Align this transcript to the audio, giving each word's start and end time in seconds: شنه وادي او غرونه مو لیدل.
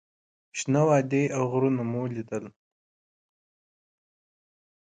شنه 0.57 0.81
وادي 0.89 1.23
او 1.37 1.43
غرونه 1.51 1.81
مو 1.91 2.01
لیدل. 2.13 2.45